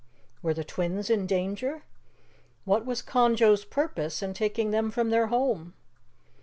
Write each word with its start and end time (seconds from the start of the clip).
Were 0.41 0.55
the 0.55 0.63
twins 0.63 1.11
in 1.11 1.27
danger? 1.27 1.83
What 2.65 2.87
was 2.87 3.03
Conjo's 3.03 3.63
purpose 3.63 4.23
in 4.23 4.33
taking 4.33 4.71
them 4.71 4.89
from 4.89 5.11
their 5.11 5.27
home? 5.27 5.75